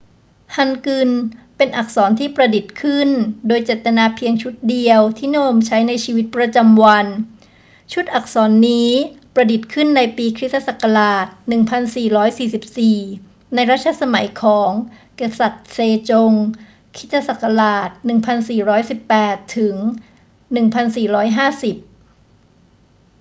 [0.55, 1.11] ฮันกึล
[1.57, 3.09] เป็นอักษรที่ประดิษฐ์ขึ้น
[3.47, 7.07] โดยเจตนาเพียงชุดเดียวที่นิยมใช้ในชีวิตประจำวัน
[7.93, 8.89] ชุดอักษรนี้
[9.33, 10.69] ประดิษฐ์ขึ้นในปีค.ศ.
[11.59, 14.71] 1444 ในรัชสมัยของ
[15.19, 15.77] กษัตริย์เซ
[16.09, 16.31] จง
[16.97, 16.97] ค.
[17.27, 17.29] ศ.
[18.09, 19.49] 1418-
[20.55, 21.69] 1450